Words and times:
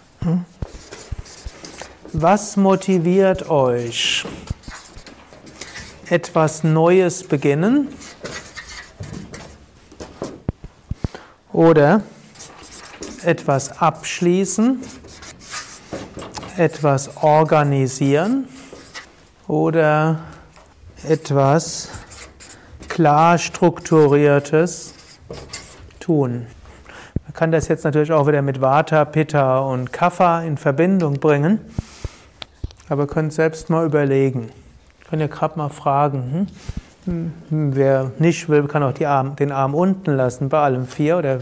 was 2.13 2.57
motiviert 2.57 3.47
euch? 3.51 4.25
Etwas 6.09 6.63
Neues 6.63 7.23
beginnen 7.23 7.89
Oder 11.55 12.01
etwas 13.23 13.79
abschließen, 13.81 14.81
etwas 16.57 17.15
organisieren 17.23 18.49
oder 19.47 20.19
etwas 21.07 21.87
klar 22.89 23.37
strukturiertes 23.37 24.95
tun. 26.01 26.45
Man 27.23 27.33
kann 27.33 27.53
das 27.53 27.69
jetzt 27.69 27.85
natürlich 27.85 28.11
auch 28.11 28.27
wieder 28.27 28.41
mit 28.41 28.59
Vata, 28.59 29.05
Pitta 29.05 29.59
und 29.59 29.93
Kapha 29.93 30.41
in 30.41 30.57
Verbindung 30.57 31.21
bringen, 31.21 31.61
aber 32.89 33.07
könnt 33.07 33.31
selbst 33.31 33.69
mal 33.69 33.85
überlegen. 33.85 34.49
Könnt 35.09 35.21
ihr 35.21 35.29
gerade 35.29 35.57
mal 35.57 35.69
fragen, 35.69 36.33
hm? 36.33 36.47
Wer 37.05 38.11
nicht 38.17 38.49
will, 38.49 38.67
kann 38.67 38.81
auch 38.81 38.99
Arm, 39.01 39.35
den 39.35 39.51
Arm 39.51 39.75
unten 39.75 40.15
lassen 40.15 40.49
bei 40.49 40.59
allem 40.59 40.87
vier. 40.87 41.17
Oder 41.17 41.39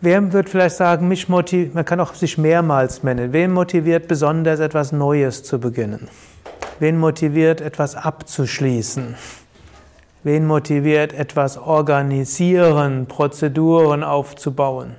wer 0.00 0.32
wird 0.32 0.48
vielleicht 0.48 0.76
sagen, 0.76 1.08
mich 1.08 1.28
motiviert, 1.28 1.74
man 1.74 1.84
kann 1.84 2.00
auch 2.00 2.14
sich 2.14 2.38
mehrmals 2.38 3.02
nennen. 3.02 3.32
Wen 3.32 3.52
motiviert 3.52 4.06
besonders 4.06 4.60
etwas 4.60 4.92
Neues 4.92 5.42
zu 5.42 5.58
beginnen? 5.58 6.08
Wen 6.78 6.98
motiviert 6.98 7.60
etwas 7.60 7.96
abzuschließen? 7.96 9.16
Wen 10.22 10.46
motiviert 10.46 11.12
etwas 11.12 11.58
organisieren, 11.58 13.06
Prozeduren 13.06 14.04
aufzubauen? 14.04 14.94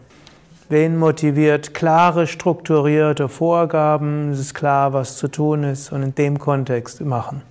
Wen 0.67 0.97
motiviert 0.97 1.73
klare, 1.73 2.27
strukturierte 2.27 3.29
Vorgaben? 3.29 4.31
Es 4.31 4.39
ist 4.39 4.53
klar, 4.53 4.93
was 4.93 5.17
zu 5.17 5.27
tun 5.27 5.63
ist 5.63 5.91
und 5.91 6.01
in 6.01 6.15
dem 6.15 6.39
Kontext 6.39 7.01
machen. 7.01 7.43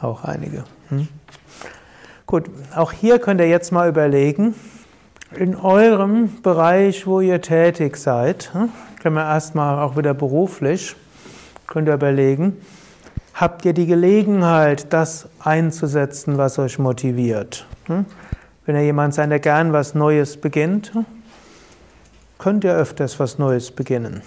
Auch 0.00 0.24
einige. 0.24 0.64
Hm? 0.90 1.08
Gut, 2.26 2.48
auch 2.76 2.92
hier 2.92 3.18
könnt 3.18 3.40
ihr 3.40 3.48
jetzt 3.48 3.72
mal 3.72 3.88
überlegen, 3.88 4.54
in 5.34 5.56
eurem 5.56 6.42
Bereich, 6.42 7.06
wo 7.06 7.20
ihr 7.20 7.40
tätig 7.40 7.96
seid, 7.96 8.52
hm, 8.52 8.68
können 9.00 9.16
wir 9.16 9.24
erstmal 9.24 9.78
auch 9.78 9.96
wieder 9.96 10.14
beruflich, 10.14 10.94
könnt 11.66 11.88
ihr 11.88 11.94
überlegen, 11.94 12.56
habt 13.34 13.64
ihr 13.64 13.72
die 13.72 13.86
Gelegenheit, 13.86 14.92
das 14.92 15.28
einzusetzen, 15.38 16.36
was 16.38 16.58
euch 16.58 16.78
motiviert? 16.78 17.66
Hm? 17.86 18.06
Wenn 18.66 18.76
ihr 18.76 18.84
jemand 18.84 19.14
seid, 19.14 19.30
der 19.30 19.40
gern 19.40 19.72
was 19.72 19.94
Neues 19.94 20.36
beginnt, 20.36 20.92
hm, 20.94 21.06
könnt 22.38 22.64
ihr 22.64 22.74
öfters 22.74 23.18
was 23.20 23.38
Neues 23.38 23.70
beginnen. 23.70 24.22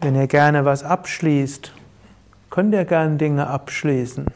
Wenn 0.00 0.16
ihr 0.16 0.26
gerne 0.26 0.64
was 0.64 0.82
abschließt, 0.82 1.72
könnt 2.50 2.74
ihr 2.74 2.84
gern 2.84 3.18
Dinge 3.18 3.46
abschließen. 3.46 4.26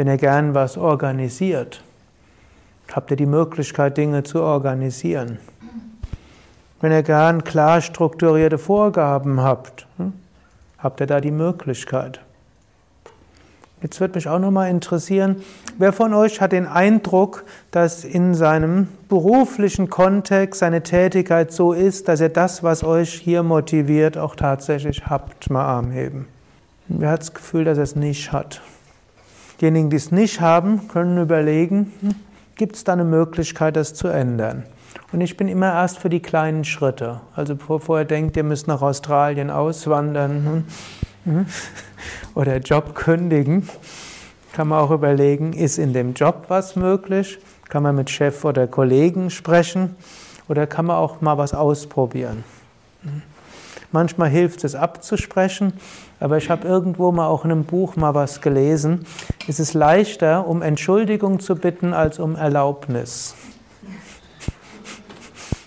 Wenn 0.00 0.08
ihr 0.08 0.16
gern 0.16 0.54
was 0.54 0.78
organisiert, 0.78 1.82
habt 2.90 3.10
ihr 3.10 3.18
die 3.18 3.26
Möglichkeit, 3.26 3.98
Dinge 3.98 4.22
zu 4.22 4.40
organisieren. 4.40 5.36
Wenn 6.80 6.90
ihr 6.90 7.02
gern 7.02 7.44
klar 7.44 7.82
strukturierte 7.82 8.56
Vorgaben 8.56 9.42
habt, 9.42 9.86
hm, 9.98 10.14
habt 10.78 11.00
ihr 11.00 11.06
da 11.06 11.20
die 11.20 11.30
Möglichkeit. 11.30 12.22
Jetzt 13.82 14.00
wird 14.00 14.14
mich 14.14 14.26
auch 14.26 14.38
nochmal 14.38 14.70
interessieren, 14.70 15.42
wer 15.76 15.92
von 15.92 16.14
euch 16.14 16.40
hat 16.40 16.52
den 16.52 16.66
Eindruck, 16.66 17.44
dass 17.70 18.02
in 18.02 18.34
seinem 18.34 18.88
beruflichen 19.10 19.90
Kontext 19.90 20.60
seine 20.60 20.82
Tätigkeit 20.82 21.52
so 21.52 21.74
ist, 21.74 22.08
dass 22.08 22.22
ihr 22.22 22.30
das, 22.30 22.62
was 22.62 22.84
euch 22.84 23.12
hier 23.12 23.42
motiviert, 23.42 24.16
auch 24.16 24.34
tatsächlich 24.34 25.04
habt? 25.04 25.50
Mal 25.50 25.62
Arm 25.62 25.90
heben. 25.90 26.26
Wer 26.88 27.10
hat 27.10 27.20
das 27.20 27.34
Gefühl, 27.34 27.66
dass 27.66 27.76
er 27.76 27.84
es 27.84 27.96
nicht 27.96 28.32
hat? 28.32 28.62
Diejenigen, 29.60 29.90
die 29.90 29.96
es 29.96 30.10
nicht 30.10 30.40
haben, 30.40 30.88
können 30.88 31.18
überlegen, 31.18 31.92
hm, 32.00 32.14
gibt 32.56 32.76
es 32.76 32.84
da 32.84 32.94
eine 32.94 33.04
Möglichkeit, 33.04 33.76
das 33.76 33.94
zu 33.94 34.08
ändern? 34.08 34.64
Und 35.12 35.20
ich 35.20 35.36
bin 35.36 35.48
immer 35.48 35.72
erst 35.72 35.98
für 35.98 36.08
die 36.08 36.20
kleinen 36.20 36.64
Schritte. 36.64 37.20
Also 37.34 37.56
bevor 37.56 38.00
ihr 38.00 38.04
denkt, 38.04 38.36
ihr 38.36 38.44
müsst 38.44 38.68
nach 38.68 38.80
Australien 38.80 39.50
auswandern 39.50 40.64
hm, 41.24 41.34
hm, 41.34 41.46
oder 42.34 42.56
Job 42.58 42.94
kündigen, 42.94 43.68
kann 44.52 44.68
man 44.68 44.80
auch 44.80 44.90
überlegen, 44.90 45.52
ist 45.52 45.78
in 45.78 45.92
dem 45.92 46.14
Job 46.14 46.46
was 46.48 46.74
möglich? 46.74 47.38
Kann 47.68 47.82
man 47.82 47.94
mit 47.94 48.10
Chef 48.10 48.44
oder 48.44 48.66
Kollegen 48.66 49.30
sprechen? 49.30 49.94
Oder 50.48 50.66
kann 50.66 50.86
man 50.86 50.96
auch 50.96 51.20
mal 51.20 51.38
was 51.38 51.54
ausprobieren? 51.54 52.42
Manchmal 53.92 54.28
hilft 54.28 54.62
es 54.62 54.76
abzusprechen, 54.76 55.72
aber 56.20 56.36
ich 56.36 56.48
habe 56.48 56.68
irgendwo 56.68 57.10
mal 57.10 57.26
auch 57.26 57.44
in 57.44 57.50
einem 57.50 57.64
Buch 57.64 57.96
mal 57.96 58.14
was 58.14 58.40
gelesen. 58.40 59.04
Es 59.48 59.58
ist 59.58 59.74
leichter, 59.74 60.46
um 60.46 60.62
Entschuldigung 60.62 61.40
zu 61.40 61.56
bitten, 61.56 61.92
als 61.92 62.20
um 62.20 62.36
Erlaubnis. 62.36 63.34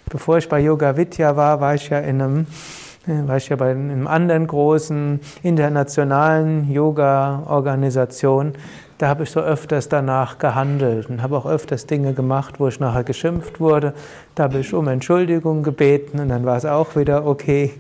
Bevor 0.10 0.38
ich 0.38 0.48
bei 0.48 0.62
Yoga 0.62 0.96
Vidya 0.96 1.36
war, 1.36 1.60
war 1.60 1.76
ich 1.76 1.90
ja 1.90 2.00
in 2.00 2.22
einem 2.22 2.48
war 3.06 3.36
ich 3.36 3.50
ja 3.50 3.58
bei 3.58 3.72
einem 3.72 4.08
anderen 4.08 4.48
großen 4.48 5.20
internationalen 5.42 6.72
Yoga-Organisation. 6.72 8.54
Da 9.04 9.10
habe 9.10 9.24
ich 9.24 9.32
so 9.32 9.42
öfters 9.42 9.90
danach 9.90 10.38
gehandelt 10.38 11.10
und 11.10 11.22
habe 11.22 11.36
auch 11.36 11.46
öfters 11.46 11.88
Dinge 11.88 12.14
gemacht, 12.14 12.62
wo 12.62 12.70
ich 12.70 12.80
nachher 12.80 13.04
geschimpft 13.04 13.60
wurde. 13.60 13.94
Da 14.34 14.44
habe 14.44 14.60
ich 14.60 14.74
um 14.74 14.88
Entschuldigung 14.88 15.62
gebeten 15.62 16.22
und 16.22 16.30
dann 16.30 16.46
war 16.46 16.56
es 16.56 16.64
auch 16.64 16.96
wieder 16.96 17.28
okay. 17.28 17.74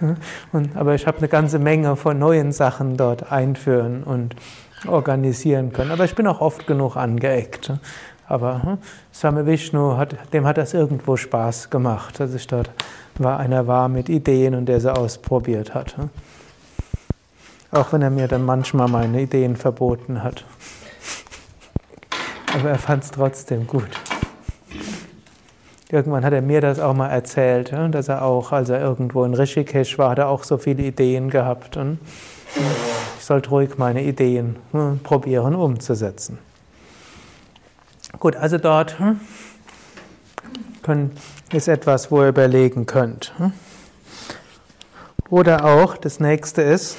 Und, 0.52 0.74
aber 0.78 0.94
ich 0.94 1.06
habe 1.06 1.18
eine 1.18 1.28
ganze 1.28 1.58
Menge 1.58 1.96
von 1.96 2.18
neuen 2.18 2.52
Sachen 2.52 2.96
dort 2.96 3.30
einführen 3.30 4.04
und 4.04 4.34
organisieren 4.88 5.70
können. 5.74 5.90
Aber 5.90 6.06
ich 6.06 6.14
bin 6.14 6.26
auch 6.26 6.40
oft 6.40 6.66
genug 6.66 6.96
angeeckt. 6.96 7.74
Aber 8.26 8.62
hm, 8.62 8.78
Same 9.12 9.44
Vishnu, 9.44 9.98
hat, 9.98 10.16
dem 10.32 10.46
hat 10.46 10.56
das 10.56 10.72
irgendwo 10.72 11.18
Spaß 11.18 11.68
gemacht, 11.68 12.20
dass 12.20 12.32
ich 12.32 12.46
dort 12.46 12.70
war, 13.18 13.38
einer 13.38 13.66
war 13.66 13.90
mit 13.90 14.08
Ideen 14.08 14.54
und 14.54 14.64
der 14.64 14.80
sie 14.80 14.90
ausprobiert 14.90 15.74
hat. 15.74 15.96
Auch 17.72 17.92
wenn 17.92 18.02
er 18.02 18.10
mir 18.10 18.26
dann 18.26 18.44
manchmal 18.44 18.88
meine 18.88 19.22
Ideen 19.22 19.56
verboten 19.56 20.24
hat. 20.24 20.44
Aber 22.52 22.70
er 22.70 22.78
fand 22.78 23.04
es 23.04 23.12
trotzdem 23.12 23.66
gut. 23.66 23.88
Irgendwann 25.88 26.24
hat 26.24 26.32
er 26.32 26.42
mir 26.42 26.60
das 26.60 26.78
auch 26.78 26.94
mal 26.94 27.08
erzählt, 27.08 27.72
dass 27.72 28.08
er 28.08 28.22
auch, 28.22 28.52
als 28.52 28.68
er 28.68 28.80
irgendwo 28.80 29.24
in 29.24 29.34
Rishikesh 29.34 29.98
war, 29.98 30.10
hat 30.10 30.18
er 30.18 30.28
auch 30.28 30.44
so 30.44 30.56
viele 30.56 30.82
Ideen 30.84 31.30
gehabt. 31.30 31.76
Ich 33.18 33.24
sollte 33.24 33.50
ruhig 33.50 33.76
meine 33.76 34.02
Ideen 34.02 34.56
hm, 34.72 35.00
probieren 35.00 35.54
umzusetzen. 35.54 36.38
Gut, 38.18 38.36
also 38.36 38.58
dort 38.58 38.98
hm, 38.98 39.20
ist 41.52 41.68
etwas, 41.68 42.10
wo 42.10 42.22
ihr 42.22 42.28
überlegen 42.28 42.86
könnt. 42.86 43.32
Hm. 43.38 43.52
Oder 45.28 45.64
auch, 45.64 45.96
das 45.96 46.18
nächste 46.18 46.62
ist, 46.62 46.96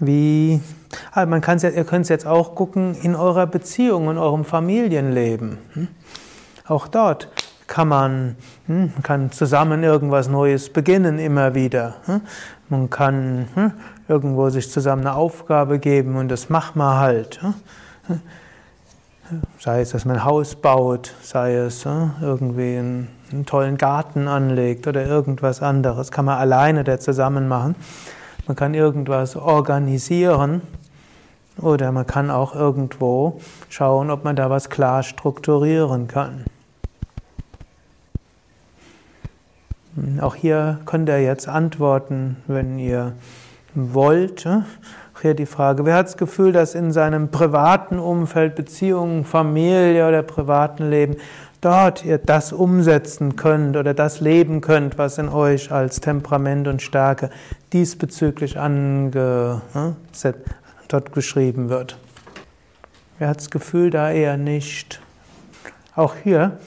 wie, 0.00 0.60
also 1.12 1.28
man 1.28 1.40
kann 1.40 1.58
ihr 1.58 1.84
könnt 1.84 2.04
es 2.04 2.08
jetzt 2.08 2.26
auch 2.26 2.54
gucken 2.54 2.94
in 3.02 3.14
eurer 3.14 3.46
Beziehung, 3.46 4.10
in 4.10 4.18
eurem 4.18 4.44
Familienleben. 4.44 5.58
Auch 6.66 6.88
dort 6.88 7.28
kann 7.66 7.88
man, 7.88 8.36
hm, 8.66 8.92
kann 9.02 9.30
zusammen 9.30 9.84
irgendwas 9.84 10.28
Neues 10.28 10.72
beginnen 10.72 11.18
immer 11.18 11.54
wieder. 11.54 11.96
Hm. 12.06 12.20
Man 12.68 12.90
kann 12.90 13.48
hm, 13.54 13.72
irgendwo 14.08 14.50
sich 14.50 14.70
zusammen 14.70 15.06
eine 15.06 15.14
Aufgabe 15.14 15.78
geben 15.78 16.16
und 16.16 16.28
das 16.28 16.48
macht 16.48 16.76
man 16.76 16.98
halt. 16.98 17.40
Sei 19.58 19.82
es, 19.82 19.90
dass 19.90 20.06
man 20.06 20.16
ein 20.16 20.24
Haus 20.24 20.54
baut, 20.54 21.14
sei 21.22 21.54
es 21.56 21.84
irgendwie 21.84 22.78
einen, 22.78 23.08
einen 23.30 23.44
tollen 23.44 23.76
Garten 23.76 24.26
anlegt 24.26 24.86
oder 24.86 25.04
irgendwas 25.04 25.60
anderes, 25.60 26.10
kann 26.10 26.24
man 26.24 26.38
alleine 26.38 26.84
da 26.84 26.98
zusammen 26.98 27.46
machen. 27.46 27.76
Man 28.48 28.56
kann 28.56 28.72
irgendwas 28.72 29.36
organisieren 29.36 30.62
oder 31.60 31.92
man 31.92 32.06
kann 32.06 32.30
auch 32.30 32.54
irgendwo 32.54 33.42
schauen, 33.68 34.10
ob 34.10 34.24
man 34.24 34.36
da 34.36 34.48
was 34.48 34.70
klar 34.70 35.02
strukturieren 35.02 36.08
kann. 36.08 36.44
Auch 40.22 40.34
hier 40.34 40.78
könnt 40.86 41.10
ihr 41.10 41.22
jetzt 41.22 41.46
antworten, 41.46 42.36
wenn 42.46 42.78
ihr 42.78 43.12
wollt. 43.74 44.48
Hier 45.20 45.34
die 45.34 45.46
Frage, 45.46 45.84
wer 45.84 45.96
hat 45.96 46.06
das 46.06 46.16
Gefühl, 46.16 46.52
dass 46.52 46.74
in 46.74 46.90
seinem 46.90 47.30
privaten 47.30 47.98
Umfeld, 47.98 48.54
Beziehungen, 48.54 49.24
Familie 49.26 50.08
oder 50.08 50.22
privaten 50.22 50.88
Leben 50.88 51.16
dort 51.60 52.04
ihr 52.04 52.18
das 52.18 52.52
umsetzen 52.52 53.36
könnt 53.36 53.76
oder 53.76 53.94
das 53.94 54.20
leben 54.20 54.60
könnt, 54.60 54.96
was 54.96 55.18
in 55.18 55.28
euch 55.28 55.72
als 55.72 56.00
Temperament 56.00 56.68
und 56.68 56.82
Stärke 56.82 57.30
diesbezüglich 57.72 58.58
ange, 58.58 59.62
dort 60.88 61.12
geschrieben 61.12 61.68
wird. 61.68 61.96
Wer 63.18 63.28
hat 63.28 63.38
das 63.38 63.50
Gefühl, 63.50 63.90
da 63.90 64.10
eher 64.10 64.36
nicht? 64.36 65.00
Auch 65.94 66.14
hier, 66.22 66.58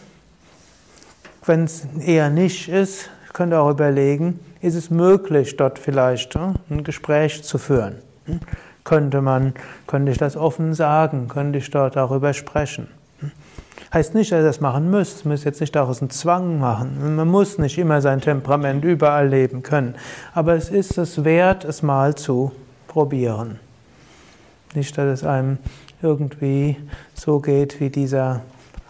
wenn 1.46 1.64
es 1.64 1.86
eher 2.00 2.30
nicht 2.30 2.68
ist, 2.68 3.10
könnt 3.34 3.54
ihr 3.54 3.62
auch 3.62 3.72
überlegen, 3.72 4.40
ist 4.62 4.76
es 4.76 4.90
möglich, 4.90 5.58
dort 5.58 5.80
vielleicht 5.80 6.36
äh, 6.36 6.54
ein 6.70 6.84
Gespräch 6.84 7.44
zu 7.44 7.58
führen? 7.58 7.96
Hm? 8.26 8.40
Könnte 8.84 9.22
man, 9.22 9.54
könnte 9.88 10.12
ich 10.12 10.18
das 10.18 10.36
offen 10.36 10.74
sagen? 10.74 11.28
Könnte 11.28 11.60
ich 11.60 11.70
dort 11.72 11.96
darüber 11.96 12.34
sprechen? 12.34 12.88
Heißt 13.94 14.16
nicht, 14.16 14.32
dass 14.32 14.40
ihr 14.40 14.46
das 14.46 14.62
machen 14.62 14.90
müsst. 14.90 15.26
Müsst 15.26 15.44
jetzt 15.44 15.60
nicht 15.60 15.76
daraus 15.76 16.02
einen 16.02 16.10
Zwang 16.10 16.60
machen. 16.60 17.16
Man 17.16 17.28
muss 17.28 17.58
nicht 17.58 17.78
immer 17.78 18.02
sein 18.02 18.22
Temperament 18.22 18.86
überall 18.86 19.28
leben 19.28 19.64
können. 19.64 19.96
Aber 20.34 20.56
es 20.56 20.70
ist 20.70 20.98
es 20.98 21.26
wert, 21.26 21.66
es 21.66 21.84
mal 21.84 22.16
zu 22.16 22.54
probieren. 22.88 23.60
Nicht, 24.74 24.98
dass 24.98 25.20
es 25.20 25.24
einem 25.26 25.58
irgendwie 26.02 26.78
so 27.14 27.40
geht 27.40 27.82
wie 27.82 27.90
dieser 27.90 28.42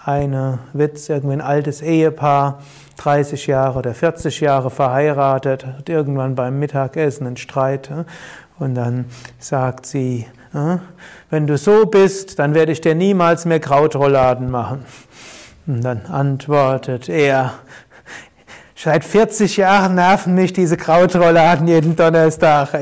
eine 0.03 0.59
Witz, 0.73 1.09
irgendwie 1.09 1.33
ein 1.33 1.41
altes 1.41 1.81
Ehepaar, 1.81 2.61
30 2.97 3.47
Jahre 3.47 3.79
oder 3.79 3.93
40 3.93 4.39
Jahre 4.39 4.69
verheiratet, 4.69 5.65
hat 5.65 5.89
irgendwann 5.89 6.35
beim 6.35 6.59
Mittagessen 6.59 7.25
einen 7.27 7.37
Streit 7.37 7.89
und 8.59 8.75
dann 8.75 9.05
sagt 9.39 9.85
sie, 9.85 10.27
wenn 11.29 11.47
du 11.47 11.57
so 11.57 11.85
bist, 11.85 12.39
dann 12.39 12.53
werde 12.53 12.71
ich 12.71 12.81
dir 12.81 12.95
niemals 12.95 13.45
mehr 13.45 13.59
Krautrolladen 13.59 14.49
machen. 14.51 14.85
Und 15.67 15.81
dann 15.81 16.05
antwortet 16.07 17.07
er, 17.07 17.53
seit 18.75 19.05
40 19.05 19.57
Jahren 19.57 19.95
nerven 19.95 20.35
mich 20.35 20.53
diese 20.53 20.75
Krautrolladen 20.75 21.67
jeden 21.67 21.95
Donnerstag. 21.95 22.73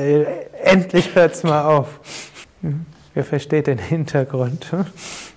Endlich 0.62 1.14
hört's 1.14 1.42
mal 1.42 1.62
auf. 1.64 2.00
Wer 3.14 3.24
versteht 3.24 3.66
den 3.66 3.78
Hintergrund? 3.78 4.66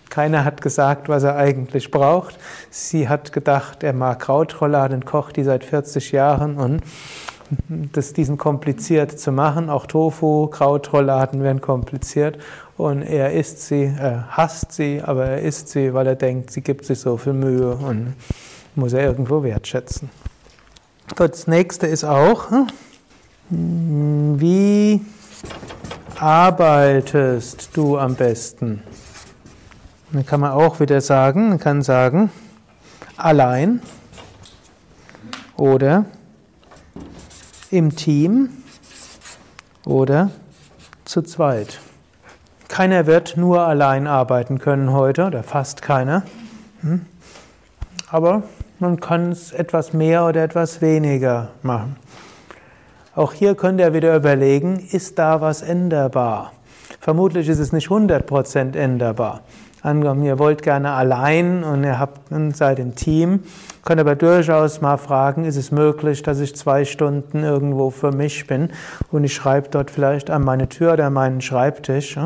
Keiner 0.09 0.45
hat 0.45 0.61
gesagt, 0.61 1.09
was 1.09 1.23
er 1.23 1.35
eigentlich 1.37 1.89
braucht. 1.89 2.37
Sie 2.69 3.09
hat 3.09 3.31
gedacht, 3.33 3.83
er 3.83 3.93
mag 3.93 4.19
Krautrolladen, 4.19 5.05
kocht 5.05 5.37
die 5.37 5.43
seit 5.43 5.63
40 5.63 6.11
Jahren 6.11 6.57
und 6.57 6.81
das, 7.67 8.13
diesen 8.13 8.37
kompliziert 8.37 9.19
zu 9.19 9.31
machen. 9.31 9.69
Auch 9.69 9.85
Tofu, 9.85 10.47
Krautrolladen 10.47 11.43
werden 11.43 11.61
kompliziert. 11.61 12.37
Und 12.77 13.01
er 13.01 13.33
isst 13.33 13.67
sie, 13.67 13.83
er 13.83 14.27
hasst 14.29 14.71
sie, 14.71 15.01
aber 15.01 15.25
er 15.25 15.41
isst 15.41 15.69
sie, 15.69 15.93
weil 15.93 16.07
er 16.07 16.15
denkt, 16.15 16.51
sie 16.51 16.61
gibt 16.61 16.85
sich 16.85 16.99
so 16.99 17.17
viel 17.17 17.33
Mühe 17.33 17.75
und 17.75 18.15
muss 18.75 18.93
er 18.93 19.03
irgendwo 19.03 19.43
wertschätzen. 19.43 20.09
Gut, 21.15 21.33
das 21.33 21.47
nächste 21.47 21.87
ist 21.87 22.03
auch, 22.03 22.49
hm, 23.49 24.39
wie 24.39 25.01
arbeitest 26.19 27.69
du 27.73 27.97
am 27.97 28.15
besten? 28.15 28.81
Dann 30.11 30.25
kann 30.25 30.39
man 30.39 30.51
auch 30.51 30.79
wieder 30.79 31.01
sagen, 31.01 31.49
man 31.49 31.59
kann 31.59 31.81
sagen, 31.81 32.31
allein 33.17 33.81
oder 35.57 36.05
im 37.73 37.95
Team 37.95 38.49
oder 39.83 40.29
zu 41.05 41.23
zweit. 41.23 41.79
Keiner 42.67 43.07
wird 43.07 43.35
nur 43.35 43.61
allein 43.61 44.05
arbeiten 44.05 44.59
können 44.59 44.93
heute, 44.93 45.25
oder 45.25 45.41
fast 45.41 45.81
keiner. 45.81 46.23
Hm? 46.81 47.05
Aber 48.11 48.43
man 48.77 48.99
kann 48.99 49.31
es 49.31 49.51
etwas 49.51 49.91
mehr 49.91 50.25
oder 50.25 50.43
etwas 50.43 50.81
weniger 50.81 51.49
machen. 51.63 51.95
Auch 53.15 53.33
hier 53.33 53.55
könnt 53.55 53.79
ihr 53.79 53.93
wieder 53.93 54.15
überlegen, 54.15 54.77
ist 54.91 55.17
da 55.17 55.41
was 55.41 55.63
änderbar? 55.63 56.51
Vermutlich 56.99 57.49
ist 57.49 57.59
es 57.59 57.71
nicht 57.71 57.87
100% 57.87 58.77
änderbar. 58.77 59.41
Angenommen, 59.83 60.23
ihr 60.23 60.39
wollt 60.39 60.63
gerne 60.63 60.91
allein 60.91 61.65
und 61.65 61.83
ihr 61.83 61.99
habt, 61.99 62.31
seid 62.55 62.79
im 62.79 62.95
Team, 62.95 63.41
könnt 63.83 63.99
aber 63.99 64.15
durchaus 64.15 64.79
mal 64.79 64.95
fragen, 64.95 65.43
ist 65.43 65.57
es 65.57 65.73
möglich, 65.73 66.23
dass 66.23 66.39
ich 66.39 66.55
zwei 66.55 66.85
Stunden 66.85 67.43
irgendwo 67.43 67.89
für 67.89 68.13
mich 68.13 68.47
bin 68.47 68.69
und 69.11 69.25
ich 69.25 69.33
schreibe 69.33 69.67
dort 69.69 69.91
vielleicht 69.91 70.29
an 70.29 70.45
meine 70.45 70.69
Tür 70.69 70.93
oder 70.93 71.07
an 71.07 71.13
meinen 71.13 71.41
Schreibtisch, 71.41 72.17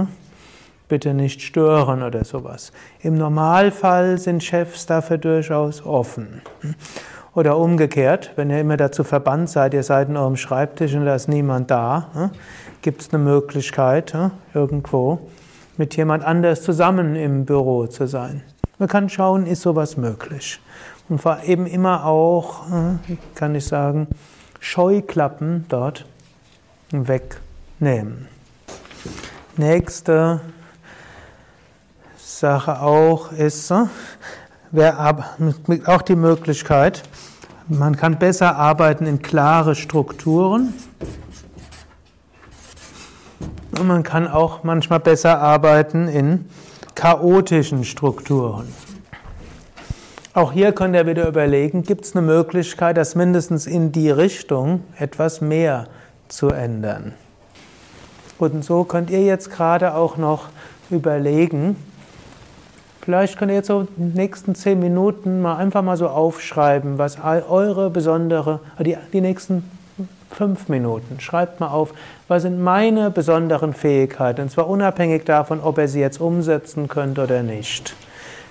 bitte 0.88 1.15
nicht 1.15 1.42
stören 1.42 2.04
oder 2.04 2.24
sowas. 2.25 2.71
Im 3.01 3.15
Normalfall 3.15 4.19
sind 4.19 4.44
Chefs 4.44 4.86
dafür 4.86 5.18
durchaus 5.18 5.83
offen. 5.83 6.44
Oder 7.33 7.57
umgekehrt, 7.57 8.33
wenn 8.36 8.51
ihr 8.51 8.62
immer 8.62 8.77
dazu 8.77 9.04
verbannt 9.04 9.50
seid, 9.50 9.74
ihr 9.74 9.83
seid 9.83 10.09
in 10.09 10.18
eurem 10.18 10.38
Schreibtisch 10.38 10.94
und 10.94 11.06
da 11.06 11.15
ist 11.15 11.27
niemand 11.27 11.71
da, 11.71 12.31
gibt 12.83 13.01
es 13.01 13.12
eine 13.12 13.24
Möglichkeit, 13.24 14.15
irgendwo 14.54 15.27
mit 15.77 15.95
jemand 15.95 16.24
anders 16.24 16.63
zusammen 16.63 17.15
im 17.15 17.45
Büro 17.45 17.88
zu 17.88 18.07
sein. 18.07 18.44
Man 18.79 18.89
kann 18.89 19.09
schauen, 19.09 19.45
ist 19.45 19.62
sowas 19.62 19.97
möglich. 19.97 20.59
Und 21.09 21.21
vor 21.21 21.39
eben 21.44 21.65
immer 21.65 22.06
auch, 22.06 22.68
äh, 22.69 23.15
kann 23.35 23.56
ich 23.56 23.65
sagen, 23.65 24.07
Scheuklappen 24.59 25.65
dort 25.69 26.06
wegnehmen. 26.91 28.27
Nächste 29.56 30.41
Sache 32.18 32.81
auch 32.81 33.31
ist, 33.31 33.71
äh, 33.71 34.91
auch 35.85 36.01
die 36.01 36.15
Möglichkeit, 36.15 37.03
man 37.68 37.97
kann 37.97 38.18
besser 38.18 38.56
arbeiten 38.56 39.06
in 39.06 39.21
klare 39.21 39.75
Strukturen. 39.75 40.73
Und 43.79 43.88
man 43.88 44.03
kann 44.03 44.27
auch 44.27 44.63
manchmal 44.63 45.00
besser 45.00 45.39
arbeiten 45.39 46.07
in 46.07 46.45
chaotischen 46.95 47.83
Strukturen. 47.83 48.68
Auch 50.33 50.51
hier 50.51 50.71
könnt 50.71 50.95
ihr 50.95 51.06
wieder 51.06 51.28
überlegen, 51.28 51.83
gibt 51.83 52.06
es 52.06 52.16
eine 52.16 52.25
Möglichkeit, 52.25 52.97
das 52.97 53.16
mindestens 53.16 53.68
in 53.68 53.92
die 53.92 54.09
Richtung 54.09 54.83
etwas 54.97 55.42
mehr 55.42 55.87
zu 56.28 56.49
ändern. 56.49 57.13
Und 58.40 58.63
so 58.63 58.83
könnt 58.83 59.09
ihr 59.09 59.23
jetzt 59.23 59.51
gerade 59.51 59.95
auch 59.95 60.18
noch 60.18 60.49
überlegen, 60.90 61.75
vielleicht 63.01 63.37
könnt 63.37 63.51
ihr 63.51 63.57
jetzt 63.57 63.68
so 63.68 63.87
in 63.97 64.09
den 64.09 64.13
nächsten 64.13 64.54
zehn 64.54 64.80
Minuten 64.80 65.42
mal 65.42 65.57
einfach 65.57 65.81
mal 65.81 65.97
so 65.97 66.07
aufschreiben, 66.07 66.97
was 66.97 67.18
eure 67.23 67.90
besondere, 67.90 68.59
die, 68.80 68.97
die 69.13 69.21
nächsten 69.21 69.63
Fünf 70.31 70.69
Minuten. 70.69 71.19
Schreibt 71.19 71.59
mal 71.59 71.69
auf, 71.69 71.93
was 72.27 72.43
sind 72.43 72.61
meine 72.61 73.09
besonderen 73.11 73.73
Fähigkeiten? 73.73 74.41
Und 74.41 74.51
zwar 74.51 74.67
unabhängig 74.67 75.23
davon, 75.23 75.59
ob 75.61 75.77
ihr 75.77 75.87
sie 75.87 75.99
jetzt 75.99 76.19
umsetzen 76.19 76.87
könnt 76.87 77.17
oder 77.19 77.43
nicht. 77.43 77.95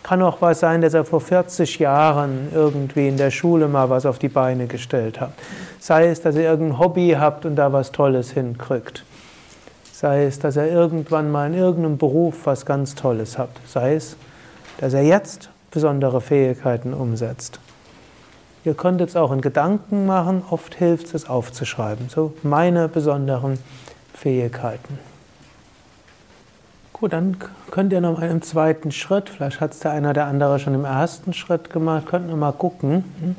Kann 0.03 0.23
auch 0.23 0.41
was 0.41 0.61
sein, 0.61 0.83
dass 0.83 0.95
ihr 0.95 1.05
vor 1.05 1.21
40 1.21 1.81
Jahren 1.81 2.49
irgendwie 2.55 3.09
in 3.09 3.17
der 3.17 3.33
Schule 3.33 3.67
mal 3.67 3.91
was 3.91 4.07
auf 4.07 4.21
die 4.21 4.29
Beine 4.29 4.69
gestellt 4.69 5.21
habt. 5.21 5.39
Sei 5.81 6.07
es, 6.07 6.23
dass 6.23 6.37
ihr 6.37 6.43
irgendein 6.43 6.79
Hobby 6.79 7.17
habt 7.19 7.45
und 7.45 7.57
da 7.57 7.73
was 7.73 7.91
Tolles 7.91 8.31
hinkriegt. 8.31 9.05
Sei 9.93 10.25
es, 10.25 10.39
dass 10.39 10.57
ihr 10.57 10.71
irgendwann 10.71 11.33
mal 11.33 11.49
in 11.49 11.55
irgendeinem 11.55 11.99
Beruf 11.99 12.45
was 12.45 12.65
ganz 12.67 12.95
Tolles 12.95 13.37
habt. 13.37 13.59
Sei 13.67 13.95
es, 13.95 14.17
dass 14.79 14.93
ihr 14.93 15.03
jetzt 15.03 15.51
besondere 15.71 16.21
Fähigkeiten 16.21 16.95
umsetzt. 16.95 17.59
Ihr 18.67 18.75
könnt 18.75 19.01
es 19.01 19.15
auch 19.15 19.31
in 19.31 19.43
Gedanken 19.43 20.07
machen, 20.07 20.43
oft 20.51 20.75
hilft 20.75 21.15
es 21.15 21.29
aufzuschreiben. 21.29 22.09
So 22.09 22.35
meine 22.43 22.89
besonderen 22.89 23.61
Fähigkeiten. 24.13 24.99
Gut, 26.93 27.13
dann 27.13 27.37
könnt 27.71 27.93
ihr 27.93 28.01
noch 28.01 28.19
einen 28.19 28.43
zweiten 28.43 28.91
Schritt, 28.91 29.31
vielleicht 29.31 29.61
hat 29.61 29.73
es 29.73 29.79
der 29.79 29.93
eine 29.93 30.11
oder 30.11 30.25
andere 30.25 30.59
schon 30.59 30.75
im 30.75 30.85
ersten 30.85 31.33
Schritt 31.33 31.71
gemacht, 31.71 32.07
könnt 32.07 32.29
ihr 32.29 32.35
mal 32.35 32.53
gucken. 32.53 33.05
Hm? 33.21 33.37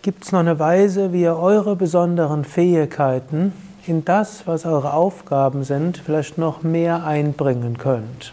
Gibt 0.00 0.24
es 0.24 0.32
noch 0.32 0.40
eine 0.40 0.58
Weise, 0.58 1.12
wie 1.12 1.20
ihr 1.20 1.36
eure 1.36 1.76
besonderen 1.76 2.46
Fähigkeiten 2.46 3.52
in 3.86 4.06
das, 4.06 4.46
was 4.46 4.64
eure 4.64 4.94
Aufgaben 4.94 5.64
sind, 5.64 5.98
vielleicht 5.98 6.38
noch 6.38 6.62
mehr 6.62 7.04
einbringen 7.04 7.76
könnt? 7.76 8.32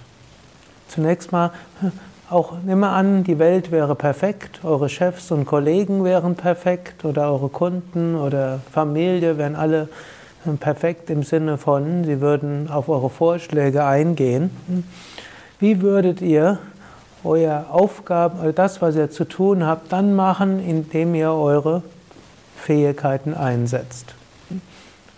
Zunächst 0.87 1.33
mal, 1.33 1.51
auch 2.31 2.53
nimm 2.65 2.83
an, 2.83 3.23
die 3.23 3.39
Welt 3.39 3.71
wäre 3.71 3.95
perfekt, 3.95 4.61
eure 4.63 4.89
Chefs 4.89 5.31
und 5.31 5.45
Kollegen 5.45 6.03
wären 6.03 6.35
perfekt 6.35 7.03
oder 7.03 7.31
eure 7.31 7.49
Kunden 7.49 8.15
oder 8.15 8.59
Familie 8.71 9.37
wären 9.37 9.55
alle 9.55 9.89
äh, 10.45 10.51
perfekt 10.51 11.09
im 11.09 11.23
Sinne 11.23 11.57
von, 11.57 12.05
sie 12.05 12.21
würden 12.21 12.69
auf 12.69 12.89
eure 12.89 13.09
Vorschläge 13.09 13.83
eingehen. 13.83 14.49
Wie 15.59 15.81
würdet 15.81 16.21
ihr 16.21 16.59
euer 17.23 17.67
Aufgaben, 17.69 18.39
also 18.39 18.51
das, 18.51 18.81
was 18.81 18.95
ihr 18.95 19.11
zu 19.11 19.25
tun 19.25 19.65
habt, 19.65 19.91
dann 19.91 20.15
machen, 20.15 20.59
indem 20.65 21.13
ihr 21.15 21.31
eure 21.31 21.83
Fähigkeiten 22.55 23.33
einsetzt? 23.33 24.15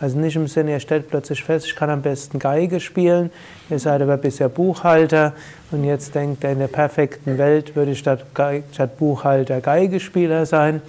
Also 0.04 0.20
nicht 0.20 0.36
im 0.36 0.48
Sinne, 0.48 0.72
ihr 0.72 0.82
stellt 0.82 1.10
plötzlich 1.10 1.42
fest, 1.46 1.66
ich 1.66 1.78
kann 1.78 1.90
am 1.90 2.02
besten 2.02 2.38
Geige 2.38 2.82
spielen, 2.82 3.32
ihr 3.70 3.80
seid 3.80 4.02
aber 4.02 4.18
bisher 4.18 4.50
Buchhalter 4.50 5.32
und 5.72 5.86
jetzt 5.86 6.14
denkt 6.14 6.44
ihr, 6.44 6.50
in 6.50 6.60
der 6.60 6.68
perfekten 6.68 7.38
Welt 7.38 7.74
würde 7.78 7.92
ich 7.92 8.00
statt, 8.00 8.26
statt 8.74 8.98
Buchhalter 8.98 9.62
Geigespieler 9.62 10.46
sein. 10.46 10.82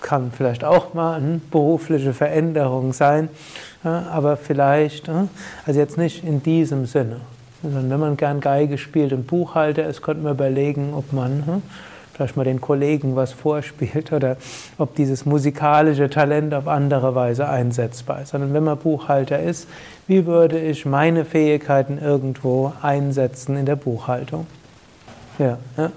Kann 0.00 0.32
vielleicht 0.36 0.64
auch 0.64 0.94
mal 0.94 1.18
eine 1.18 1.40
berufliche 1.48 2.12
Veränderung 2.12 2.92
sein, 2.92 3.28
aber 3.84 4.36
vielleicht, 4.36 5.08
also 5.64 5.78
jetzt 5.78 5.96
nicht 5.96 6.24
in 6.24 6.42
diesem 6.42 6.86
Sinne. 6.86 7.20
Wenn 7.62 8.00
man 8.00 8.16
gern 8.16 8.40
Geige 8.40 8.78
spielt 8.78 9.12
und 9.12 9.28
Buchhalter 9.28 9.86
ist, 9.86 10.02
könnte 10.02 10.24
man 10.24 10.32
überlegen, 10.32 10.92
ob 10.92 11.12
man 11.12 11.62
vielleicht 12.20 12.36
mal 12.36 12.44
den 12.44 12.60
Kollegen 12.60 13.16
was 13.16 13.32
vorspielt 13.32 14.12
oder 14.12 14.36
ob 14.76 14.94
dieses 14.94 15.24
musikalische 15.24 16.10
Talent 16.10 16.52
auf 16.52 16.68
andere 16.68 17.14
Weise 17.14 17.48
einsetzbar 17.48 18.20
ist. 18.20 18.30
Sondern 18.30 18.52
wenn 18.52 18.64
man 18.64 18.76
Buchhalter 18.76 19.40
ist, 19.40 19.66
wie 20.06 20.26
würde 20.26 20.58
ich 20.60 20.84
meine 20.84 21.24
Fähigkeiten 21.24 21.98
irgendwo 21.98 22.74
einsetzen 22.82 23.56
in 23.56 23.64
der 23.64 23.76
Buchhaltung? 23.76 24.46
Ja, 25.38 25.56
ja. 25.78 25.90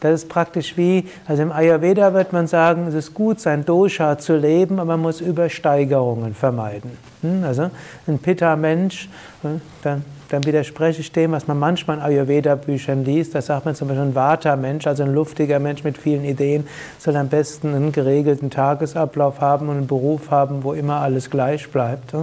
Das 0.00 0.14
ist 0.14 0.28
praktisch 0.28 0.76
wie, 0.76 1.08
also 1.28 1.44
im 1.44 1.52
Ayurveda 1.52 2.12
wird 2.12 2.32
man 2.32 2.48
sagen, 2.48 2.88
es 2.88 2.94
ist 2.94 3.14
gut, 3.14 3.38
sein 3.38 3.64
Dosha 3.64 4.18
zu 4.18 4.36
leben, 4.36 4.80
aber 4.80 4.96
man 4.96 5.02
muss 5.02 5.20
Übersteigerungen 5.20 6.34
vermeiden. 6.34 6.90
Hm, 7.20 7.44
also 7.44 7.70
ein 8.08 8.18
Pitta-Mensch, 8.18 9.08
hm, 9.42 9.60
dann 9.84 10.04
dann 10.32 10.44
widerspreche 10.44 11.00
ich 11.00 11.12
dem, 11.12 11.32
was 11.32 11.46
man 11.46 11.58
manchmal 11.58 11.98
in 11.98 12.02
Ayurveda-Büchern 12.02 13.04
liest. 13.04 13.34
Da 13.34 13.42
sagt 13.42 13.66
man 13.66 13.74
zum 13.74 13.88
Beispiel, 13.88 14.06
ein 14.06 14.14
Vata-Mensch, 14.14 14.86
also 14.86 15.02
ein 15.02 15.12
luftiger 15.12 15.58
Mensch 15.58 15.84
mit 15.84 15.98
vielen 15.98 16.24
Ideen, 16.24 16.66
soll 16.98 17.16
am 17.16 17.28
besten 17.28 17.74
einen 17.74 17.92
geregelten 17.92 18.50
Tagesablauf 18.50 19.40
haben 19.40 19.68
und 19.68 19.76
einen 19.76 19.86
Beruf 19.86 20.30
haben, 20.30 20.64
wo 20.64 20.72
immer 20.72 20.96
alles 20.96 21.28
gleich 21.28 21.70
bleibt. 21.70 22.14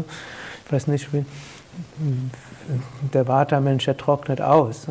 Ich 0.66 0.72
weiß 0.72 0.88
nicht, 0.88 1.14
wie 1.14 1.24
der 3.14 3.28
Vata-Mensch, 3.28 3.86
der 3.86 3.98
trocknet 3.98 4.42
aus. 4.42 4.88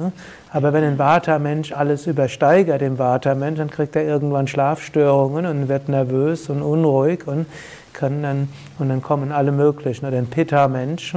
Aber 0.51 0.73
wenn 0.73 0.85
ein 0.85 0.99
Vata-Mensch 0.99 1.73
alles 1.73 2.07
übersteigert, 2.07 2.81
dem 2.81 2.99
Vata-Mensch, 2.99 3.59
dann 3.59 3.71
kriegt 3.71 3.97
er 3.97 4.05
irgendwann 4.05 4.47
Schlafstörungen 4.47 5.47
und 5.47 5.69
wird 5.69 5.89
nervös 5.89 6.49
und 6.51 6.63
unruhig 6.63 7.27
und, 7.27 7.47
kann 7.93 8.23
dann, 8.23 8.49
und 8.79 8.89
dann 8.89 9.03
kommen 9.03 9.33
alle 9.33 9.53
möglichen. 9.53 10.07
Oder 10.07 10.19
ein 10.19 10.27
Pitta-Mensch, 10.27 11.15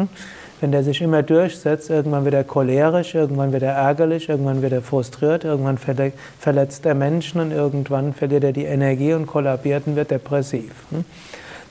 wenn 0.62 0.72
der 0.72 0.84
sich 0.84 1.02
immer 1.02 1.24
durchsetzt, 1.24 1.90
irgendwann 1.90 2.24
wird 2.24 2.36
er 2.36 2.44
cholerisch, 2.44 3.16
irgendwann 3.16 3.52
wird 3.52 3.64
er 3.64 3.74
ärgerlich, 3.74 4.30
irgendwann 4.30 4.62
wird 4.62 4.74
er 4.74 4.84
frustriert, 4.84 5.44
irgendwann 5.44 5.80
verletzt 5.80 6.86
er 6.86 6.94
Menschen 6.94 7.42
und 7.42 7.52
irgendwann 7.52 8.14
verliert 8.14 8.44
er 8.44 8.54
die 8.54 8.66
Energie 8.66 9.14
und 9.14 9.26
kollabiert 9.26 9.88
und 9.88 9.96
wird 9.96 10.12
depressiv. 10.12 10.72
Hm? 10.92 11.04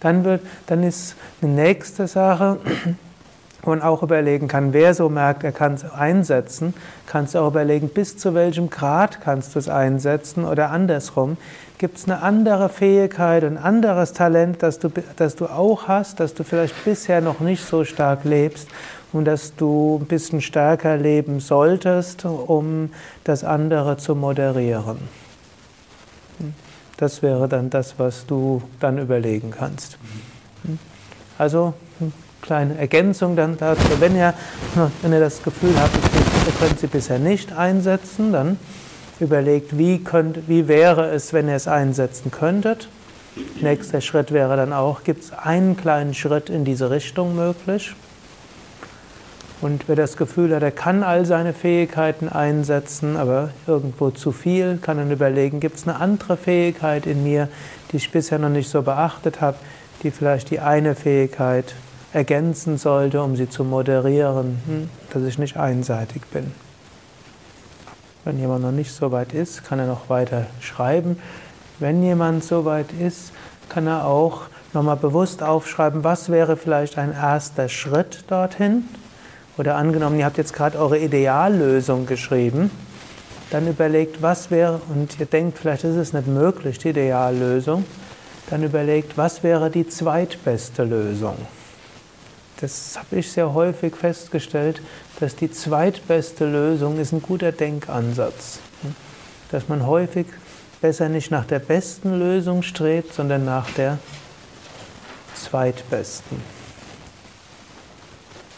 Dann, 0.01 0.25
wird, 0.25 0.41
dann 0.67 0.83
ist 0.83 1.15
eine 1.41 1.53
nächste 1.53 2.09
Sache, 2.09 2.59
man 3.67 3.83
auch 3.83 4.03
überlegen 4.03 4.49
kann, 4.49 4.73
wer 4.73 4.95
so 4.95 5.09
merkt, 5.09 5.45
er 5.45 5.53
kann 5.53 5.75
es 5.75 5.85
einsetzen, 5.85 6.75
kannst 7.07 7.35
du 7.35 7.41
auch 7.41 7.49
überlegen, 7.49 7.89
bis 7.89 8.17
zu 8.17 8.35
welchem 8.35 8.71
Grad 8.71 9.21
kannst 9.21 9.55
du 9.55 9.59
es 9.59 9.69
einsetzen 9.69 10.45
oder 10.45 10.71
andersrum. 10.71 11.37
Gibt 11.79 11.99
es 11.99 12.05
eine 12.05 12.23
andere 12.23 12.69
Fähigkeit, 12.69 13.43
ein 13.45 13.57
anderes 13.57 14.13
Talent, 14.13 14.63
das 14.63 14.79
du, 14.79 14.91
das 15.17 15.37
du 15.37 15.47
auch 15.47 15.89
hast, 15.89 16.21
das 16.21 16.35
du 16.35 16.45
vielleicht 16.45 16.85
bisher 16.85 17.21
noch 17.21 17.41
nicht 17.41 17.65
so 17.65 17.85
stark 17.85 18.25
lebst 18.25 18.69
und 19.13 19.25
das 19.25 19.57
du 19.57 19.99
ein 20.01 20.07
bisschen 20.07 20.41
stärker 20.41 20.97
leben 20.97 21.41
solltest, 21.41 22.25
um 22.25 22.91
das 23.25 23.45
andere 23.45 23.97
zu 23.97 24.15
moderieren? 24.15 24.99
Das 26.97 27.23
wäre 27.23 27.49
dann 27.49 27.71
das, 27.71 27.99
was 27.99 28.27
du 28.27 28.63
dann 28.79 28.99
überlegen 28.99 29.51
kannst. 29.51 29.97
Also, 31.39 31.73
kleine 32.43 32.79
Ergänzung 32.79 33.37
dann 33.37 33.57
dazu. 33.57 33.83
Wenn 33.99 34.17
ihr, 34.17 34.35
wenn 35.03 35.13
ihr 35.13 35.21
das 35.21 35.43
Gefühl 35.43 35.75
habt, 35.77 35.95
ihr 35.95 36.53
könnt 36.67 36.81
sie 36.81 36.87
bisher 36.87 37.19
nicht 37.19 37.53
einsetzen, 37.53 38.33
dann 38.33 38.59
überlegt, 39.21 39.77
wie, 39.77 39.99
könnt, 39.99 40.49
wie 40.49 40.69
wäre 40.69 41.11
es, 41.11 41.33
wenn 41.33 41.49
ihr 41.49 41.57
es 41.57 41.69
einsetzen 41.69 42.31
könntet. 42.31 42.89
Nächster 43.61 44.01
Schritt 44.01 44.33
wäre 44.33 44.57
dann 44.57 44.73
auch, 44.73 45.05
gibt 45.05 45.25
es 45.25 45.33
einen 45.33 45.77
kleinen 45.77 46.15
Schritt 46.15 46.51
in 46.51 46.65
diese 46.65 46.91
Richtung 46.91 47.37
möglich? 47.37 47.95
Und 49.61 49.89
wer 49.89 49.97
das 49.97 50.17
Gefühl 50.17 50.55
hat, 50.55 50.63
er 50.63 50.71
kann 50.71 51.03
all 51.03 51.27
seine 51.27 51.53
Fähigkeiten 51.53 52.31
einsetzen, 52.31 53.17
aber 53.17 53.51
irgendwo 53.67 54.11
zu 54.11 54.33
viel, 54.33 54.79
kann 54.79 54.97
dann 54.97 55.11
überlegen, 55.11 55.61
gibt 55.61 55.77
es 55.77 55.87
eine 55.87 56.01
andere 56.01 56.39
Fähigkeit 56.39 57.07
in 57.07 57.23
mir, 57.23 57.49
die 57.93 57.99
ich 57.99 58.11
bisher 58.11 58.39
noch 58.39 58.49
nicht 58.49 58.71
so 58.71 58.81
beachtet 58.81 59.43
habe, 59.43 59.59
die 60.03 60.11
vielleicht 60.11 60.51
die 60.51 60.61
eine 60.61 60.95
Fähigkeit 60.95 61.75
ergänzen 62.13 62.77
sollte, 62.79 63.23
um 63.23 63.37
sie 63.37 63.49
zu 63.49 63.65
moderieren, 63.65 64.61
hm, 64.67 64.91
dass 65.13 65.23
ich 65.23 65.39
nicht 65.39 65.57
einseitig 65.57 66.23
bin. 66.33 66.53
Wenn 68.25 68.39
jemand 68.39 68.63
noch 68.63 68.73
nicht 68.73 68.93
so 68.93 69.13
weit 69.13 69.33
ist, 69.33 69.65
kann 69.65 69.79
er 69.79 69.87
noch 69.87 70.09
weiter 70.11 70.47
schreiben. 70.61 71.19
Wenn 71.79 72.03
jemand 72.03 72.45
so 72.45 72.65
weit 72.65 72.93
ist, 72.93 73.33
kann 73.69 73.87
er 73.87 74.07
auch 74.07 74.43
nochmal 74.75 74.97
bewusst 74.97 75.43
aufschreiben, 75.43 76.05
was 76.05 76.31
wäre 76.31 76.57
vielleicht 76.57 76.99
ein 76.99 77.13
erster 77.13 77.69
Schritt 77.69 78.25
dorthin. 78.29 78.85
Oder 79.57 79.77
angenommen, 79.77 80.19
ihr 80.19 80.27
habt 80.27 80.39
jetzt 80.39 80.53
gerade 80.53 80.79
eure 80.79 80.99
Ideallösung 80.99 82.07
geschrieben, 82.07 82.71
dann 83.51 83.67
überlegt, 83.67 84.23
was 84.23 84.51
wäre, 84.51 84.81
und 84.91 85.19
ihr 85.19 85.27
denkt, 85.27 85.59
vielleicht 85.59 85.85
ist 85.85 85.97
es 85.97 86.13
nicht 86.13 86.27
möglich, 86.27 86.79
die 86.79 86.91
Ideallösung, 86.91 87.85
dann 88.49 88.63
überlegt, 88.63 89.17
was 89.17 89.43
wäre 89.43 89.71
die 89.71 89.89
zweitbeste 89.89 90.85
Lösung. 90.85 91.37
Das 92.61 92.99
habe 92.99 93.17
ich 93.17 93.33
sehr 93.33 93.55
häufig 93.55 93.97
festgestellt, 93.97 94.83
dass 95.19 95.35
die 95.35 95.51
zweitbeste 95.51 96.45
Lösung 96.45 96.99
ist 96.99 97.13
ein 97.13 97.23
guter 97.23 97.53
Denkansatz. 97.53 98.59
Dass 99.51 99.69
man 99.69 99.87
häufig 99.87 100.27
besser 100.81 101.09
nicht 101.09 101.31
nach 101.31 101.47
der 101.47 101.59
besten 101.59 102.19
Lösung 102.19 102.63
strebt, 102.63 103.15
sondern 103.15 103.45
nach 103.45 103.71
der 103.71 103.99
zweitbesten. 105.35 106.41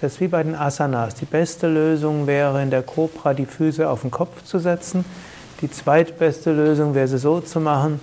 Das 0.00 0.14
ist 0.14 0.20
wie 0.20 0.28
bei 0.28 0.42
den 0.42 0.56
Asanas. 0.56 1.14
Die 1.14 1.26
beste 1.26 1.68
Lösung 1.68 2.26
wäre 2.26 2.60
in 2.60 2.70
der 2.70 2.82
Cobra 2.82 3.34
die 3.34 3.46
Füße 3.46 3.88
auf 3.88 4.00
den 4.00 4.10
Kopf 4.10 4.42
zu 4.42 4.58
setzen. 4.58 5.04
Die 5.60 5.70
zweitbeste 5.70 6.50
Lösung 6.50 6.96
wäre 6.96 7.06
sie 7.06 7.18
so 7.18 7.40
zu 7.40 7.60
machen, 7.60 8.00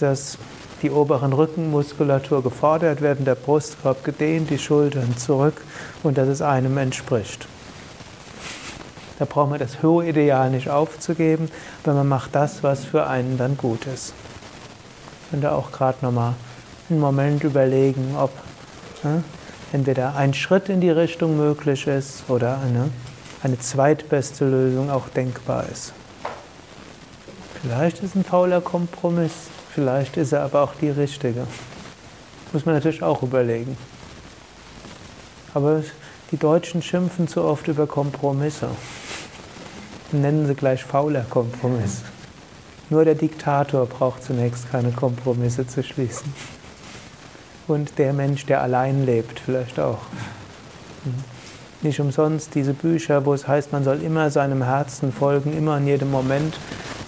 dass 0.00 0.38
die 0.82 0.90
oberen 0.90 1.32
Rückenmuskulatur 1.32 2.42
gefordert 2.42 3.00
werden, 3.00 3.24
der 3.24 3.34
Brustkorb 3.34 4.04
gedehnt, 4.04 4.50
die 4.50 4.58
Schultern 4.58 5.16
zurück 5.16 5.62
und 6.02 6.18
dass 6.18 6.28
es 6.28 6.42
einem 6.42 6.78
entspricht. 6.78 7.48
Da 9.18 9.24
braucht 9.24 9.50
man 9.50 9.58
das 9.58 9.82
hohe 9.82 10.06
Ideal 10.06 10.50
nicht 10.50 10.70
aufzugeben, 10.70 11.50
aber 11.82 11.94
man 11.94 12.08
macht 12.08 12.34
das, 12.34 12.62
was 12.62 12.84
für 12.84 13.06
einen 13.06 13.36
dann 13.36 13.56
gut 13.56 13.86
ist. 13.86 14.14
Und 15.32 15.42
da 15.42 15.52
auch 15.52 15.72
gerade 15.72 15.98
nochmal 16.02 16.34
einen 16.88 17.00
Moment 17.00 17.42
überlegen, 17.42 18.14
ob 18.16 18.30
ne, 19.02 19.24
entweder 19.72 20.14
ein 20.14 20.34
Schritt 20.34 20.68
in 20.68 20.80
die 20.80 20.90
Richtung 20.90 21.36
möglich 21.36 21.86
ist 21.86 22.30
oder 22.30 22.60
eine, 22.60 22.90
eine 23.42 23.58
zweitbeste 23.58 24.44
Lösung 24.44 24.88
auch 24.88 25.08
denkbar 25.08 25.64
ist. 25.70 25.92
Vielleicht 27.60 28.02
ist 28.04 28.14
ein 28.14 28.24
fauler 28.24 28.60
Kompromiss 28.60 29.32
Vielleicht 29.78 30.16
ist 30.16 30.32
er 30.32 30.42
aber 30.42 30.62
auch 30.62 30.74
die 30.74 30.90
richtige. 30.90 31.46
Muss 32.52 32.66
man 32.66 32.74
natürlich 32.74 33.00
auch 33.00 33.22
überlegen. 33.22 33.78
Aber 35.54 35.84
die 36.32 36.36
Deutschen 36.36 36.82
schimpfen 36.82 37.28
zu 37.28 37.44
oft 37.44 37.68
über 37.68 37.86
Kompromisse. 37.86 38.70
Nennen 40.10 40.48
sie 40.48 40.56
gleich 40.56 40.82
fauler 40.82 41.24
Kompromiss. 41.30 42.02
Nur 42.90 43.04
der 43.04 43.14
Diktator 43.14 43.86
braucht 43.86 44.24
zunächst 44.24 44.68
keine 44.68 44.90
Kompromisse 44.90 45.64
zu 45.64 45.84
schließen. 45.84 46.34
Und 47.68 47.98
der 47.98 48.12
Mensch, 48.12 48.46
der 48.46 48.62
allein 48.62 49.06
lebt, 49.06 49.38
vielleicht 49.38 49.78
auch. 49.78 50.00
Nicht 51.82 52.00
umsonst 52.00 52.56
diese 52.56 52.74
Bücher, 52.74 53.24
wo 53.24 53.32
es 53.32 53.46
heißt, 53.46 53.70
man 53.70 53.84
soll 53.84 54.02
immer 54.02 54.30
seinem 54.30 54.64
Herzen 54.64 55.12
folgen, 55.12 55.56
immer 55.56 55.78
in 55.78 55.86
jedem 55.86 56.10
Moment 56.10 56.58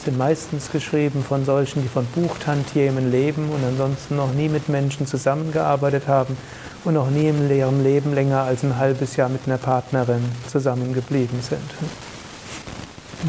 sind 0.05 0.17
meistens 0.17 0.71
geschrieben 0.71 1.23
von 1.23 1.45
solchen, 1.45 1.83
die 1.83 1.89
von 1.89 2.07
Buchtantiemen 2.07 3.11
leben 3.11 3.51
und 3.51 3.63
ansonsten 3.65 4.17
noch 4.17 4.33
nie 4.33 4.49
mit 4.49 4.69
Menschen 4.69 5.07
zusammengearbeitet 5.07 6.09
haben 6.09 6.37
und 6.85 6.95
noch 6.95 7.11
nie 7.11 7.29
in 7.29 7.51
ihrem 7.51 7.83
Leben 7.83 8.15
länger 8.15 8.43
als 8.43 8.63
ein 8.63 8.77
halbes 8.79 9.17
Jahr 9.17 9.29
mit 9.29 9.43
einer 9.47 9.59
Partnerin 9.59 10.23
zusammengeblieben 10.49 11.43
sind. 11.43 11.61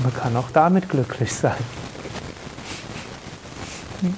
Man 0.01 0.13
kann 0.13 0.35
auch 0.37 0.49
damit 0.53 0.87
glücklich 0.87 1.33
sein. 1.33 1.57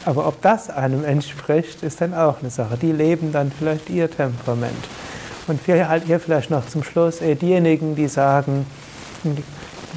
Aber 0.05 0.27
ob 0.27 0.41
das 0.41 0.69
einem 0.69 1.03
entspricht, 1.03 1.83
ist 1.83 2.00
dann 2.01 2.13
auch 2.13 2.39
eine 2.39 2.51
Sache. 2.51 2.77
Die 2.77 2.91
leben 2.91 3.31
dann 3.31 3.51
vielleicht 3.51 3.89
ihr 3.89 4.10
Temperament. 4.10 4.72
Und 5.48 5.60
halt 5.67 6.05
hier 6.05 6.19
vielleicht 6.19 6.51
noch 6.51 6.67
zum 6.67 6.83
Schluss, 6.83 7.22
eh, 7.22 7.36
diejenigen, 7.36 7.95
die 7.95 8.07
sagen, 8.07 8.65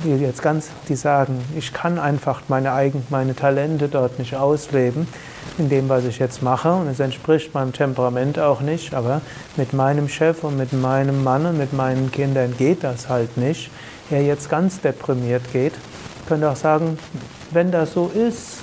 die 0.04 0.10
jetzt 0.10 0.42
ganz, 0.42 0.70
die 0.88 0.96
sagen, 0.96 1.44
ich 1.56 1.72
kann 1.72 1.98
einfach 1.98 2.42
meine 2.48 2.72
eigenen, 2.72 3.06
meine 3.10 3.34
Talente 3.34 3.88
dort 3.88 4.18
nicht 4.18 4.36
ausleben, 4.36 5.08
in 5.58 5.68
dem, 5.68 5.88
was 5.88 6.04
ich 6.04 6.18
jetzt 6.18 6.42
mache 6.42 6.72
und 6.72 6.88
es 6.88 7.00
entspricht 7.00 7.54
meinem 7.54 7.72
Temperament 7.72 8.38
auch 8.38 8.60
nicht, 8.60 8.94
aber 8.94 9.20
mit 9.56 9.72
meinem 9.72 10.08
Chef 10.08 10.44
und 10.44 10.56
mit 10.56 10.72
meinem 10.72 11.24
Mann 11.24 11.46
und 11.46 11.58
mit 11.58 11.72
meinen 11.72 12.10
Kindern 12.12 12.54
geht 12.56 12.84
das 12.84 13.08
halt 13.08 13.36
nicht. 13.36 13.70
Er 14.10 14.22
jetzt 14.22 14.50
ganz 14.50 14.80
deprimiert 14.80 15.52
geht, 15.52 15.72
könnte 16.28 16.50
auch 16.50 16.56
sagen, 16.56 16.98
wenn 17.52 17.70
das 17.70 17.92
so 17.92 18.10
ist, 18.14 18.58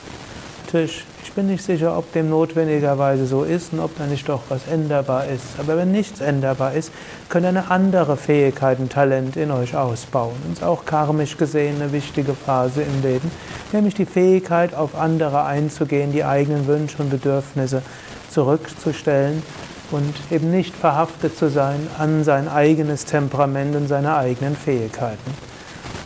natürlich 0.65 0.97
ich 0.99 1.12
bin 1.35 1.47
nicht 1.47 1.63
sicher, 1.63 1.97
ob 1.97 2.11
dem 2.13 2.29
notwendigerweise 2.29 3.25
so 3.25 3.43
ist 3.43 3.73
und 3.73 3.79
ob 3.79 3.97
da 3.97 4.05
nicht 4.05 4.27
doch 4.29 4.41
was 4.49 4.67
änderbar 4.71 5.25
ist. 5.25 5.43
Aber 5.59 5.77
wenn 5.77 5.91
nichts 5.91 6.21
änderbar 6.21 6.73
ist, 6.73 6.91
könnt 7.29 7.45
ihr 7.45 7.49
eine 7.49 7.71
andere 7.71 8.17
Fähigkeit, 8.17 8.79
ein 8.79 8.89
Talent 8.89 9.35
in 9.35 9.51
euch 9.51 9.75
ausbauen. 9.75 10.35
Und 10.43 10.51
das 10.51 10.59
ist 10.59 10.63
auch 10.63 10.85
karmisch 10.85 11.37
gesehen 11.37 11.81
eine 11.81 11.91
wichtige 11.91 12.33
Phase 12.33 12.81
im 12.83 13.01
Leben, 13.01 13.31
nämlich 13.71 13.95
die 13.95 14.05
Fähigkeit, 14.05 14.73
auf 14.75 14.95
andere 14.95 15.45
einzugehen, 15.45 16.11
die 16.11 16.23
eigenen 16.23 16.67
Wünsche 16.67 17.01
und 17.01 17.09
Bedürfnisse 17.09 17.81
zurückzustellen 18.29 19.43
und 19.91 20.13
eben 20.31 20.51
nicht 20.51 20.75
verhaftet 20.75 21.37
zu 21.37 21.49
sein 21.49 21.87
an 21.97 22.23
sein 22.23 22.47
eigenes 22.47 23.05
Temperament 23.05 23.75
und 23.75 23.87
seine 23.87 24.15
eigenen 24.15 24.55
Fähigkeiten. 24.55 25.31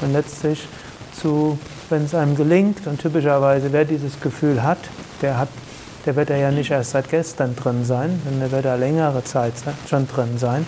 Und 0.02 0.14
letztlich 0.14 0.68
zu, 1.20 1.58
wenn 1.90 2.06
es 2.06 2.14
einem 2.14 2.36
gelingt, 2.36 2.86
und 2.86 3.02
typischerweise 3.02 3.72
wer 3.72 3.86
dieses 3.86 4.20
Gefühl 4.20 4.62
hat, 4.62 4.78
der, 5.22 5.38
hat, 5.38 5.50
der 6.06 6.16
wird 6.16 6.30
ja 6.30 6.52
nicht 6.52 6.72
erst 6.72 6.92
seit 6.92 7.10
gestern 7.10 7.56
drin 7.56 7.86
sein, 7.86 8.22
denn 8.26 8.40
der 8.40 8.52
wird 8.52 8.66
da 8.66 8.76
längere 8.76 9.24
Zeit 9.24 9.54
schon 9.90 10.08
drin 10.08 10.38
sein, 10.38 10.66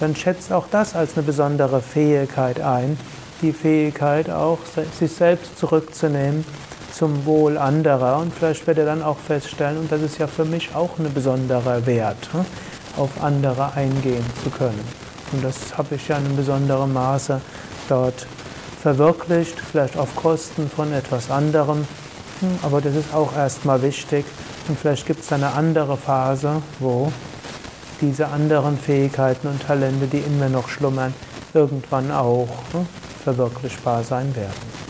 dann 0.00 0.16
schätzt 0.16 0.52
auch 0.52 0.66
das 0.70 0.94
als 0.94 1.16
eine 1.16 1.24
besondere 1.24 1.82
Fähigkeit 1.82 2.60
ein, 2.60 2.98
die 3.42 3.52
Fähigkeit 3.52 4.30
auch, 4.30 4.58
sich 4.98 5.12
selbst 5.12 5.58
zurückzunehmen 5.58 6.44
zum 6.92 7.24
Wohl 7.24 7.58
anderer. 7.58 8.18
Und 8.18 8.34
vielleicht 8.34 8.66
wird 8.66 8.78
er 8.78 8.86
dann 8.86 9.02
auch 9.02 9.18
feststellen, 9.18 9.78
und 9.78 9.92
das 9.92 10.02
ist 10.02 10.18
ja 10.18 10.26
für 10.26 10.44
mich 10.44 10.74
auch 10.74 10.98
ein 10.98 11.12
besonderer 11.12 11.86
Wert, 11.86 12.28
hm, 12.32 12.44
auf 12.96 13.22
andere 13.22 13.74
eingehen 13.74 14.24
zu 14.42 14.50
können. 14.50 14.80
Und 15.32 15.44
das 15.44 15.76
habe 15.78 15.94
ich 15.94 16.08
ja 16.08 16.16
in 16.16 16.26
einem 16.26 16.36
besonderen 16.36 16.92
Maße 16.92 17.40
dort 17.88 18.26
verwirklicht, 18.82 19.60
vielleicht 19.60 19.96
auf 19.96 20.16
Kosten 20.16 20.68
von 20.68 20.92
etwas 20.92 21.30
anderem, 21.30 21.86
aber 22.62 22.80
das 22.80 22.94
ist 22.94 23.14
auch 23.14 23.34
erstmal 23.36 23.82
wichtig. 23.82 24.24
Und 24.68 24.78
vielleicht 24.78 25.06
gibt 25.06 25.20
es 25.20 25.32
eine 25.32 25.52
andere 25.52 25.96
Phase, 25.96 26.62
wo 26.78 27.12
diese 28.00 28.28
anderen 28.28 28.78
Fähigkeiten 28.78 29.48
und 29.48 29.62
Talente, 29.62 30.06
die 30.06 30.18
in 30.18 30.38
mir 30.38 30.48
noch 30.48 30.68
schlummern, 30.68 31.14
irgendwann 31.54 32.10
auch 32.10 32.48
ne, 32.72 32.86
verwirklichbar 33.24 34.02
sein 34.04 34.34
werden. 34.34 34.89